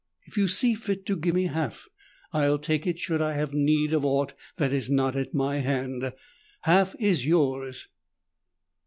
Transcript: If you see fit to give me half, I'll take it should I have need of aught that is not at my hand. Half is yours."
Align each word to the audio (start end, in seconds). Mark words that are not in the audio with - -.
If 0.25 0.35
you 0.35 0.47
see 0.47 0.73
fit 0.73 1.05
to 1.05 1.15
give 1.15 1.35
me 1.35 1.45
half, 1.45 1.87
I'll 2.33 2.57
take 2.57 2.87
it 2.87 2.97
should 2.97 3.21
I 3.21 3.33
have 3.33 3.53
need 3.53 3.93
of 3.93 4.03
aught 4.03 4.33
that 4.55 4.73
is 4.73 4.89
not 4.89 5.15
at 5.15 5.35
my 5.35 5.59
hand. 5.59 6.13
Half 6.61 6.95
is 6.99 7.23
yours." 7.23 7.87